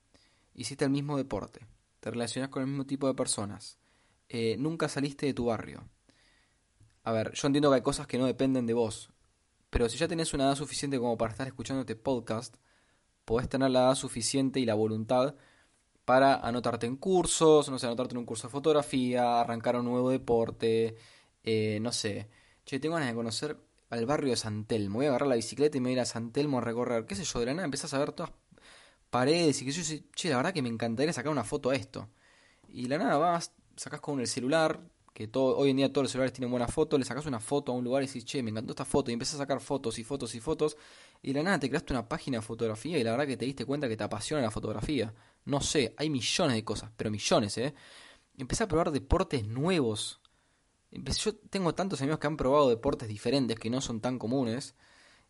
hiciste 0.54 0.84
el 0.84 0.92
mismo 0.92 1.16
deporte, 1.16 1.66
te 1.98 2.12
relacionás 2.12 2.50
con 2.50 2.62
el 2.62 2.68
mismo 2.68 2.86
tipo 2.86 3.08
de 3.08 3.14
personas, 3.14 3.76
eh, 4.28 4.54
nunca 4.56 4.88
saliste 4.88 5.26
de 5.26 5.34
tu 5.34 5.46
barrio. 5.46 5.82
A 7.02 7.10
ver, 7.10 7.32
yo 7.32 7.48
entiendo 7.48 7.70
que 7.70 7.74
hay 7.74 7.82
cosas 7.82 8.06
que 8.06 8.18
no 8.18 8.26
dependen 8.26 8.66
de 8.66 8.74
vos, 8.74 9.10
pero 9.68 9.88
si 9.88 9.98
ya 9.98 10.06
tenés 10.06 10.32
una 10.32 10.44
edad 10.44 10.54
suficiente 10.54 10.96
como 10.96 11.18
para 11.18 11.32
estar 11.32 11.48
escuchando 11.48 11.80
este 11.80 11.96
podcast, 11.96 12.54
podés 13.30 13.48
tener 13.48 13.70
la 13.70 13.82
edad 13.82 13.94
suficiente 13.94 14.58
y 14.58 14.64
la 14.64 14.74
voluntad 14.74 15.36
para 16.04 16.34
anotarte 16.34 16.86
en 16.86 16.96
cursos, 16.96 17.68
no 17.70 17.78
sé, 17.78 17.86
anotarte 17.86 18.14
en 18.14 18.18
un 18.18 18.26
curso 18.26 18.48
de 18.48 18.50
fotografía, 18.50 19.40
arrancar 19.40 19.76
un 19.76 19.84
nuevo 19.84 20.10
deporte, 20.10 20.96
eh, 21.44 21.78
no 21.80 21.92
sé. 21.92 22.28
Che, 22.64 22.80
tengo 22.80 22.96
ganas 22.96 23.10
de 23.10 23.14
conocer 23.14 23.56
al 23.90 24.04
barrio 24.04 24.30
de 24.30 24.36
San 24.36 24.64
Telmo. 24.64 24.96
Voy 24.96 25.06
a 25.06 25.10
agarrar 25.10 25.28
la 25.28 25.36
bicicleta 25.36 25.76
y 25.76 25.80
me 25.80 25.90
voy 25.90 25.92
a 25.92 25.94
ir 25.94 26.00
a 26.00 26.06
San 26.06 26.32
Telmo 26.32 26.58
a 26.58 26.60
recorrer. 26.60 27.06
¿Qué 27.06 27.14
sé 27.14 27.22
yo? 27.22 27.38
De 27.38 27.46
la 27.46 27.54
nada 27.54 27.66
empezás 27.66 27.94
a 27.94 28.00
ver 28.00 28.10
todas 28.10 28.32
paredes 29.10 29.62
y 29.62 29.64
que 29.64 29.70
yo 29.70 29.82
che, 30.16 30.28
la 30.30 30.36
verdad 30.38 30.52
que 30.52 30.62
me 30.62 30.68
encantaría 30.68 31.12
sacar 31.12 31.30
una 31.30 31.44
foto 31.44 31.70
a 31.70 31.76
esto. 31.76 32.08
Y 32.68 32.86
la 32.86 32.98
nada 32.98 33.16
vas, 33.16 33.52
sacás 33.76 34.00
con 34.00 34.18
el 34.18 34.26
celular, 34.26 34.80
que 35.12 35.28
todo, 35.28 35.56
hoy 35.56 35.70
en 35.70 35.76
día 35.76 35.92
todos 35.92 36.04
los 36.04 36.12
celulares 36.12 36.32
tienen 36.32 36.50
buena 36.50 36.66
foto, 36.68 36.96
le 36.96 37.04
sacas 37.04 37.26
una 37.26 37.40
foto 37.40 37.72
a 37.72 37.74
un 37.74 37.84
lugar 37.84 38.02
y 38.02 38.06
dices, 38.06 38.24
che, 38.24 38.42
me 38.42 38.50
encantó 38.50 38.72
esta 38.72 38.84
foto, 38.84 39.10
y 39.10 39.14
empezás 39.14 39.34
a 39.36 39.38
sacar 39.38 39.60
fotos 39.60 39.98
y 39.98 40.04
fotos 40.04 40.34
y 40.34 40.40
fotos, 40.40 40.76
y 41.22 41.32
la 41.32 41.42
nada 41.42 41.58
te 41.60 41.68
creaste 41.68 41.92
una 41.92 42.08
página 42.08 42.38
de 42.38 42.42
fotografía 42.42 42.98
y 42.98 43.04
la 43.04 43.12
verdad 43.12 43.26
que 43.26 43.36
te 43.36 43.44
diste 43.44 43.64
cuenta 43.64 43.88
que 43.88 43.96
te 43.96 44.04
apasiona 44.04 44.42
la 44.42 44.50
fotografía. 44.50 45.14
No 45.44 45.60
sé, 45.60 45.94
hay 45.96 46.10
millones 46.10 46.56
de 46.56 46.64
cosas, 46.64 46.90
pero 46.96 47.10
millones, 47.10 47.58
¿eh? 47.58 47.74
Empecé 48.38 48.64
a 48.64 48.68
probar 48.68 48.90
deportes 48.90 49.46
nuevos. 49.46 50.20
yo 50.90 51.34
tengo 51.36 51.74
tantos 51.74 52.00
amigos 52.00 52.18
que 52.18 52.26
han 52.26 52.36
probado 52.36 52.70
deportes 52.70 53.08
diferentes 53.08 53.58
que 53.58 53.70
no 53.70 53.80
son 53.80 54.00
tan 54.00 54.18
comunes, 54.18 54.74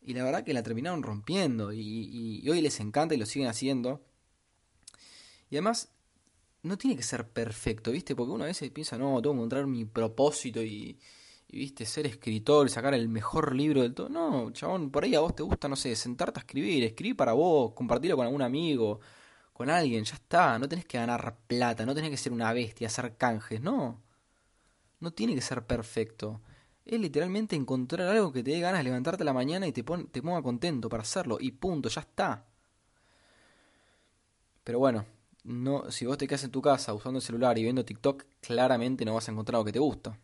y 0.03 0.15
la 0.15 0.25
verdad 0.25 0.45
que 0.45 0.55
la 0.55 0.63
terminaron 0.63 1.03
rompiendo, 1.03 1.73
y, 1.73 2.41
y 2.43 2.49
hoy 2.49 2.61
les 2.61 2.81
encanta 2.81 3.15
y 3.15 3.19
lo 3.19 3.27
siguen 3.27 3.49
haciendo. 3.49 4.01
Y 5.51 5.57
además 5.57 5.91
no 6.63 6.79
tiene 6.79 6.97
que 6.97 7.03
ser 7.03 7.29
perfecto, 7.29 7.91
¿viste? 7.91 8.15
Porque 8.15 8.33
uno 8.33 8.45
a 8.45 8.49
veces 8.49 8.71
piensa, 8.71 8.99
no, 8.99 9.21
tengo 9.21 9.35
que 9.35 9.39
encontrar 9.39 9.67
mi 9.67 9.85
propósito 9.85 10.63
y, 10.63 10.99
¿viste? 11.53 11.85
Ser 11.87 12.07
escritor 12.07 12.67
y 12.67 12.71
sacar 12.71 12.95
el 12.95 13.09
mejor 13.09 13.55
libro 13.55 13.83
del 13.83 13.95
todo. 13.95 14.09
No, 14.09 14.51
chabón, 14.53 14.91
por 14.91 15.05
ahí 15.05 15.15
a 15.15 15.21
vos 15.21 15.35
te 15.35 15.43
gusta, 15.43 15.69
no 15.69 15.77
sé, 15.77 15.95
sentarte 15.97 16.41
a 16.41 16.43
escribir, 16.43 16.85
escribir 16.85 17.17
para 17.17 17.33
vos, 17.33 17.73
compartirlo 17.73 18.17
con 18.17 18.27
algún 18.27 18.43
amigo, 18.43 19.01
con 19.53 19.71
alguien, 19.71 20.05
ya 20.05 20.15
está. 20.15 20.59
No 20.59 20.69
tenés 20.69 20.85
que 20.87 20.99
ganar 20.99 21.39
plata, 21.47 21.85
no 21.87 21.95
tenés 21.95 22.11
que 22.11 22.17
ser 22.17 22.33
una 22.33 22.53
bestia, 22.53 22.87
hacer 22.89 23.17
canjes, 23.17 23.61
no. 23.61 24.03
No 25.01 25.13
tiene 25.13 25.35
que 25.35 25.41
ser 25.41 25.67
perfecto. 25.67 26.41
Es 26.85 27.01
literalmente 27.01 27.57
encontrar 27.57 28.09
algo 28.09 28.33
que 28.33 28.43
te 28.43 28.51
dé 28.53 28.61
ganas 28.61 28.81
de 28.81 28.85
levantarte 28.85 29.23
a 29.23 29.27
la 29.27 29.33
mañana 29.33 29.67
y 29.67 29.73
te, 29.73 29.83
te 29.83 30.23
ponga 30.23 30.43
contento 30.43 30.89
para 30.89 31.03
hacerlo. 31.03 31.39
Y 31.41 31.53
punto, 31.53 31.89
ya 31.89 32.01
está. 32.03 32.47
Pero 34.65 34.79
bueno, 34.79 35.07
no, 35.45 35.91
si 35.91 36.07
vos 36.07 36.19
te 36.19 36.27
quedas 36.27 36.45
en 36.45 36.51
tu 36.51 36.63
casa 36.63 36.95
usando 36.95 37.19
el 37.19 37.25
celular 37.25 37.59
y 37.59 37.63
viendo 37.63 37.85
TikTok, 37.85 38.25
claramente 38.41 39.05
no 39.05 39.15
vas 39.15 39.29
a 39.29 39.33
encontrar 39.33 39.59
lo 39.59 39.65
que 39.65 39.73
te 39.73 39.79
gusta. 39.79 40.19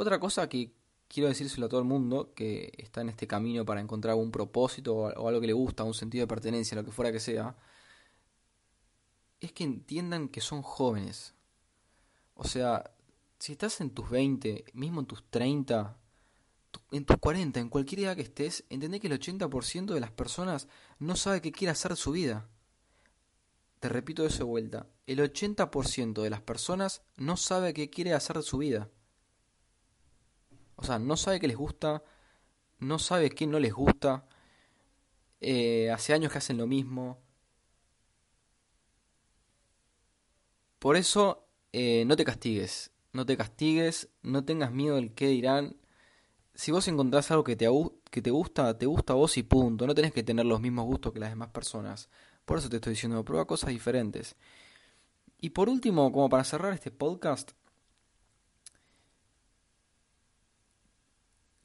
Otra 0.00 0.20
cosa 0.20 0.48
que 0.48 0.70
quiero 1.08 1.28
decírselo 1.28 1.66
a 1.66 1.68
todo 1.68 1.80
el 1.80 1.86
mundo 1.86 2.32
que 2.32 2.72
está 2.78 3.00
en 3.00 3.08
este 3.08 3.26
camino 3.26 3.64
para 3.64 3.80
encontrar 3.80 4.14
un 4.14 4.30
propósito 4.30 4.94
o 4.94 5.26
algo 5.26 5.40
que 5.40 5.48
le 5.48 5.52
gusta, 5.52 5.82
un 5.82 5.92
sentido 5.92 6.22
de 6.22 6.28
pertenencia, 6.28 6.76
lo 6.76 6.84
que 6.84 6.92
fuera 6.92 7.10
que 7.10 7.18
sea, 7.18 7.56
es 9.40 9.50
que 9.50 9.64
entiendan 9.64 10.28
que 10.28 10.40
son 10.40 10.62
jóvenes. 10.62 11.34
O 12.36 12.44
sea, 12.44 12.92
si 13.40 13.50
estás 13.50 13.80
en 13.80 13.90
tus 13.90 14.08
20, 14.08 14.66
mismo 14.72 15.00
en 15.00 15.06
tus 15.06 15.24
30, 15.30 15.96
en 16.92 17.04
tus 17.04 17.16
40, 17.16 17.58
en 17.58 17.68
cualquier 17.68 18.02
edad 18.02 18.14
que 18.14 18.22
estés, 18.22 18.62
entendé 18.70 19.00
que 19.00 19.08
el 19.08 19.18
80% 19.18 19.94
de 19.94 20.00
las 20.00 20.12
personas 20.12 20.68
no 21.00 21.16
sabe 21.16 21.42
qué 21.42 21.50
quiere 21.50 21.72
hacer 21.72 21.96
su 21.96 22.12
vida. 22.12 22.46
Te 23.80 23.88
repito 23.88 24.24
eso 24.24 24.38
de 24.38 24.44
vuelta. 24.44 24.86
El 25.08 25.18
80% 25.18 26.22
de 26.22 26.30
las 26.30 26.40
personas 26.40 27.02
no 27.16 27.36
sabe 27.36 27.74
qué 27.74 27.90
quiere 27.90 28.14
hacer 28.14 28.40
su 28.44 28.58
vida. 28.58 28.88
O 30.78 30.84
sea, 30.84 30.98
no 31.00 31.16
sabe 31.16 31.40
qué 31.40 31.48
les 31.48 31.56
gusta, 31.56 32.04
no 32.78 32.98
sabe 33.00 33.30
qué 33.30 33.46
no 33.48 33.58
les 33.58 33.74
gusta. 33.74 34.24
Eh, 35.40 35.90
hace 35.90 36.14
años 36.14 36.30
que 36.32 36.38
hacen 36.38 36.56
lo 36.56 36.68
mismo. 36.68 37.18
Por 40.78 40.96
eso, 40.96 41.48
eh, 41.72 42.04
no 42.06 42.14
te 42.16 42.24
castigues. 42.24 42.92
No 43.12 43.26
te 43.26 43.36
castigues, 43.36 44.10
no 44.22 44.44
tengas 44.44 44.70
miedo 44.70 44.96
del 44.96 45.12
qué 45.14 45.26
dirán. 45.26 45.76
Si 46.54 46.70
vos 46.70 46.86
encontrás 46.86 47.30
algo 47.32 47.42
que 47.42 47.56
te, 47.56 47.68
que 48.10 48.22
te 48.22 48.30
gusta, 48.30 48.78
te 48.78 48.86
gusta 48.86 49.14
a 49.14 49.16
vos 49.16 49.36
y 49.36 49.42
punto. 49.42 49.84
No 49.86 49.94
tenés 49.96 50.12
que 50.12 50.22
tener 50.22 50.46
los 50.46 50.60
mismos 50.60 50.86
gustos 50.86 51.12
que 51.12 51.18
las 51.20 51.30
demás 51.30 51.50
personas. 51.50 52.08
Por 52.44 52.58
eso 52.58 52.68
te 52.68 52.76
estoy 52.76 52.92
diciendo, 52.92 53.24
prueba 53.24 53.46
cosas 53.46 53.70
diferentes. 53.70 54.36
Y 55.40 55.50
por 55.50 55.68
último, 55.68 56.12
como 56.12 56.28
para 56.28 56.44
cerrar 56.44 56.72
este 56.72 56.92
podcast, 56.92 57.52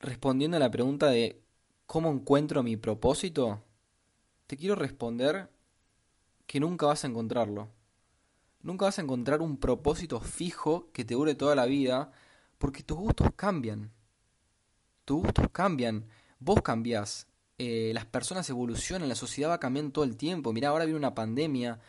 respondiendo 0.03 0.57
a 0.57 0.59
la 0.59 0.69
pregunta 0.69 1.07
de 1.07 1.41
cómo 1.85 2.11
encuentro 2.11 2.61
mi 2.61 2.75
propósito, 2.75 3.63
te 4.47 4.57
quiero 4.57 4.75
responder 4.75 5.49
que 6.45 6.59
nunca 6.59 6.85
vas 6.85 7.03
a 7.03 7.07
encontrarlo. 7.07 7.69
Nunca 8.61 8.85
vas 8.85 8.99
a 8.99 9.01
encontrar 9.01 9.41
un 9.41 9.57
propósito 9.57 10.19
fijo 10.19 10.91
que 10.91 11.05
te 11.05 11.15
dure 11.15 11.35
toda 11.35 11.55
la 11.55 11.65
vida, 11.65 12.11
porque 12.57 12.83
tus 12.83 12.97
gustos 12.97 13.29
cambian. 13.35 13.91
Tus 15.05 15.23
gustos 15.23 15.47
cambian, 15.51 16.05
vos 16.39 16.61
cambiás, 16.61 17.27
eh, 17.57 17.91
las 17.93 18.05
personas 18.05 18.49
evolucionan, 18.49 19.07
la 19.07 19.15
sociedad 19.15 19.49
va 19.49 19.59
cambiando 19.59 19.93
todo 19.93 20.03
el 20.03 20.17
tiempo. 20.17 20.51
Mirá, 20.51 20.69
ahora 20.69 20.85
viene 20.85 20.99
una 20.99 21.15
pandemia, 21.15 21.79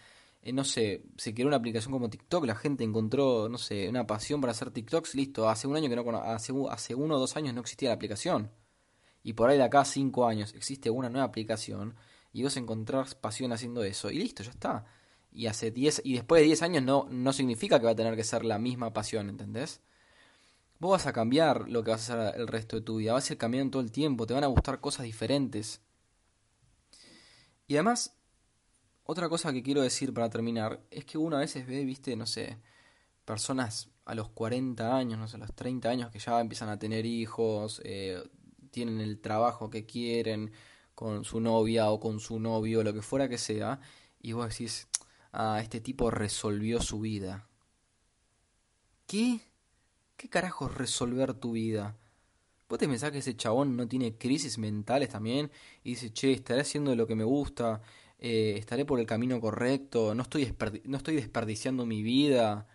eh, 0.44 0.52
no 0.52 0.62
sé, 0.62 1.02
se 1.16 1.32
creó 1.32 1.48
una 1.48 1.56
aplicación 1.56 1.90
como 1.90 2.10
TikTok, 2.10 2.44
la 2.44 2.54
gente 2.54 2.84
encontró, 2.84 3.48
no 3.48 3.56
sé, 3.56 3.88
una 3.88 4.06
pasión 4.06 4.42
para 4.42 4.50
hacer 4.50 4.70
TikToks, 4.70 5.14
listo, 5.14 5.48
hace 5.48 5.66
un 5.66 5.74
año 5.74 5.88
que 5.88 5.96
no, 5.96 6.18
hace, 6.18 6.52
hace 6.68 6.94
uno 6.94 7.16
o 7.16 7.18
dos 7.18 7.34
años 7.36 7.54
no 7.54 7.62
existía 7.62 7.88
la 7.88 7.94
aplicación. 7.94 8.50
Y 9.22 9.32
por 9.32 9.48
ahí 9.48 9.56
de 9.56 9.64
acá 9.64 9.86
cinco 9.86 10.26
años 10.26 10.52
existe 10.54 10.90
una 10.90 11.08
nueva 11.08 11.26
aplicación 11.26 11.96
y 12.30 12.42
vos 12.42 12.58
encontrás 12.58 13.14
pasión 13.14 13.52
haciendo 13.52 13.82
eso 13.84 14.10
y 14.10 14.18
listo, 14.18 14.42
ya 14.42 14.50
está. 14.50 14.84
Y 15.32 15.46
hace 15.46 15.70
diez, 15.70 16.02
y 16.04 16.12
después 16.14 16.42
de 16.42 16.46
10 16.46 16.62
años 16.62 16.82
no, 16.82 17.08
no 17.10 17.32
significa 17.32 17.78
que 17.80 17.86
va 17.86 17.92
a 17.92 17.96
tener 17.96 18.14
que 18.14 18.22
ser 18.22 18.44
la 18.44 18.58
misma 18.58 18.92
pasión, 18.92 19.30
¿entendés? 19.30 19.80
Vos 20.78 20.90
vas 20.92 21.06
a 21.06 21.12
cambiar 21.14 21.70
lo 21.70 21.82
que 21.82 21.92
vas 21.92 22.10
a 22.10 22.28
hacer 22.28 22.40
el 22.40 22.48
resto 22.48 22.76
de 22.76 22.82
tu 22.82 22.96
vida, 22.96 23.14
vas 23.14 23.30
a 23.30 23.32
ir 23.32 23.38
cambiando 23.38 23.72
todo 23.72 23.82
el 23.82 23.90
tiempo, 23.90 24.26
te 24.26 24.34
van 24.34 24.44
a 24.44 24.48
gustar 24.48 24.80
cosas 24.80 25.04
diferentes. 25.06 25.80
Y 27.66 27.76
además, 27.76 28.14
otra 29.04 29.28
cosa 29.28 29.52
que 29.52 29.62
quiero 29.62 29.82
decir 29.82 30.12
para 30.14 30.30
terminar, 30.30 30.80
es 30.90 31.04
que 31.04 31.18
uno 31.18 31.36
a 31.36 31.40
veces 31.40 31.66
ve, 31.66 31.84
viste, 31.84 32.16
no 32.16 32.26
sé, 32.26 32.58
personas 33.24 33.90
a 34.04 34.14
los 34.14 34.30
40 34.30 34.96
años, 34.96 35.18
no 35.18 35.28
sé, 35.28 35.36
a 35.36 35.40
los 35.40 35.54
30 35.54 35.88
años 35.88 36.10
que 36.10 36.18
ya 36.18 36.40
empiezan 36.40 36.68
a 36.68 36.78
tener 36.78 37.06
hijos, 37.06 37.80
eh, 37.84 38.22
tienen 38.70 39.00
el 39.00 39.20
trabajo 39.20 39.70
que 39.70 39.86
quieren 39.86 40.52
con 40.94 41.24
su 41.24 41.40
novia 41.40 41.90
o 41.90 42.00
con 42.00 42.20
su 42.20 42.38
novio, 42.40 42.82
lo 42.82 42.92
que 42.92 43.02
fuera 43.02 43.28
que 43.28 43.38
sea, 43.38 43.80
y 44.20 44.32
vos 44.32 44.48
decís, 44.48 44.88
ah, 45.32 45.60
este 45.62 45.80
tipo 45.80 46.10
resolvió 46.10 46.80
su 46.80 47.00
vida. 47.00 47.46
¿Qué? 49.06 49.40
¿Qué 50.16 50.28
carajo 50.28 50.68
resolver 50.68 51.34
tu 51.34 51.52
vida? 51.52 51.96
¿Vos 52.68 52.78
te 52.78 52.88
pensás 52.88 53.10
que 53.10 53.18
ese 53.18 53.36
chabón 53.36 53.76
no 53.76 53.86
tiene 53.86 54.16
crisis 54.16 54.56
mentales 54.58 55.10
también? 55.10 55.50
Y 55.82 55.90
dice, 55.90 56.12
che, 56.12 56.32
estaré 56.32 56.62
haciendo 56.62 56.94
lo 56.96 57.06
que 57.06 57.14
me 57.14 57.24
gusta, 57.24 57.82
eh, 58.26 58.56
estaré 58.56 58.86
por 58.86 58.98
el 59.00 59.04
camino 59.06 59.38
correcto, 59.38 60.14
no 60.14 60.22
estoy, 60.22 60.50
no 60.84 60.96
estoy 60.96 61.16
desperdiciando 61.16 61.84
mi 61.84 62.02
vida. 62.02 62.66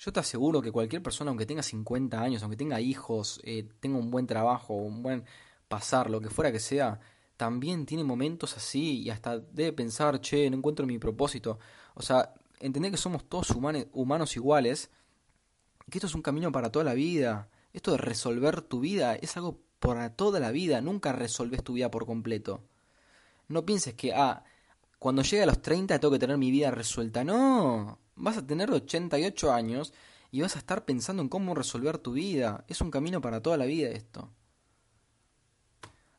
yo 0.00 0.12
te 0.12 0.18
aseguro 0.18 0.60
que 0.62 0.72
cualquier 0.72 1.00
persona, 1.00 1.30
aunque 1.30 1.46
tenga 1.46 1.62
50 1.62 2.20
años, 2.20 2.42
aunque 2.42 2.56
tenga 2.56 2.80
hijos, 2.80 3.40
eh, 3.44 3.68
tenga 3.78 3.98
un 3.98 4.10
buen 4.10 4.26
trabajo, 4.26 4.74
un 4.74 5.00
buen 5.04 5.24
pasar, 5.68 6.10
lo 6.10 6.20
que 6.20 6.28
fuera 6.28 6.50
que 6.50 6.58
sea, 6.58 6.98
también 7.36 7.86
tiene 7.86 8.02
momentos 8.02 8.56
así 8.56 9.02
y 9.02 9.10
hasta 9.10 9.38
debe 9.38 9.72
pensar, 9.72 10.20
che, 10.20 10.50
no 10.50 10.56
encuentro 10.56 10.86
mi 10.86 10.98
propósito. 10.98 11.60
O 11.94 12.02
sea, 12.02 12.34
entender 12.58 12.90
que 12.90 12.96
somos 12.96 13.28
todos 13.28 13.50
humanos 13.52 14.36
iguales, 14.36 14.90
que 15.88 15.98
esto 15.98 16.08
es 16.08 16.14
un 16.16 16.22
camino 16.22 16.50
para 16.50 16.72
toda 16.72 16.84
la 16.84 16.94
vida. 16.94 17.48
Esto 17.72 17.92
de 17.92 17.98
resolver 17.98 18.62
tu 18.62 18.80
vida 18.80 19.14
es 19.14 19.36
algo 19.36 19.60
para 19.78 20.16
toda 20.16 20.40
la 20.40 20.50
vida. 20.50 20.80
Nunca 20.80 21.12
resolves 21.12 21.62
tu 21.62 21.74
vida 21.74 21.92
por 21.92 22.06
completo. 22.06 22.64
No 23.48 23.64
pienses 23.64 23.94
que, 23.94 24.12
ah, 24.14 24.44
cuando 24.98 25.22
llegue 25.22 25.42
a 25.42 25.46
los 25.46 25.62
30 25.62 25.98
tengo 25.98 26.12
que 26.12 26.18
tener 26.18 26.38
mi 26.38 26.50
vida 26.50 26.70
resuelta. 26.70 27.24
No, 27.24 27.98
vas 28.16 28.36
a 28.38 28.46
tener 28.46 28.70
88 28.70 29.52
años 29.52 29.92
y 30.30 30.40
vas 30.42 30.56
a 30.56 30.58
estar 30.58 30.84
pensando 30.84 31.22
en 31.22 31.28
cómo 31.28 31.54
resolver 31.54 31.98
tu 31.98 32.12
vida. 32.12 32.64
Es 32.68 32.80
un 32.80 32.90
camino 32.90 33.20
para 33.20 33.42
toda 33.42 33.56
la 33.56 33.64
vida 33.66 33.88
esto. 33.90 34.30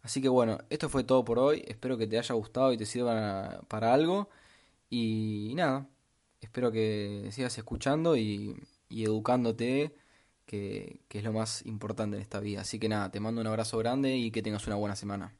Así 0.02 0.22
que 0.22 0.30
bueno, 0.30 0.58
esto 0.70 0.90
fue 0.90 1.04
todo 1.04 1.24
por 1.26 1.40
hoy. 1.40 1.64
Espero 1.68 1.98
que 1.98 2.08
te 2.08 2.18
haya 2.18 2.36
gustado 2.36 2.74
y 2.74 2.78
te 2.78 2.86
sirva 2.86 3.62
para 3.68 3.94
algo. 3.94 4.30
Y 4.90 5.54
nada, 5.56 5.88
espero 6.42 6.72
que 6.72 7.30
sigas 7.32 7.58
escuchando 7.58 8.18
y, 8.18 8.56
educándote, 8.90 9.96
que 10.46 11.02
es 11.10 11.24
lo 11.24 11.34
más 11.34 11.66
importante 11.66 12.16
en 12.18 12.22
esta 12.24 12.40
vida. 12.40 12.62
Así 12.62 12.80
que 12.80 12.90
nada, 12.90 13.12
te 13.12 13.20
mando 13.20 13.42
un 13.42 13.48
abrazo 13.48 13.78
grande 13.78 14.16
y 14.18 14.32
que 14.32 14.42
tengas 14.42 14.66
una 14.68 14.78
buena 14.78 14.96
semana. 14.96 15.36